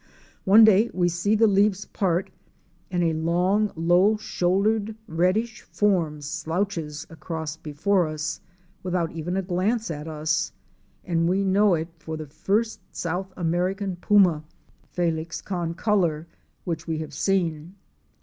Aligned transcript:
One 0.45 0.63
day 0.63 0.89
we 0.95 1.09
see 1.09 1.35
the 1.35 1.45
leaves 1.45 1.85
part, 1.85 2.31
and 2.89 3.03
a 3.03 3.13
long, 3.13 3.71
low 3.75 4.17
shouldered 4.17 4.95
reddish 5.05 5.61
form 5.61 6.21
slouches 6.21 7.05
across 7.11 7.55
before 7.55 8.07
us, 8.07 8.41
without 8.81 9.11
even 9.11 9.37
a 9.37 9.43
glance 9.43 9.91
at 9.91 10.07
us, 10.07 10.53
and 11.05 11.29
we 11.29 11.43
know 11.43 11.75
it 11.75 11.89
for 11.99 12.17
the 12.17 12.25
first 12.25 12.79
South 12.91 13.31
American 13.37 13.95
puma 13.95 14.43
(Felis 14.91 15.39
concolor) 15.39 16.25
which 16.63 16.87
we 16.87 16.97
have 16.97 17.13
seen. 17.13 17.75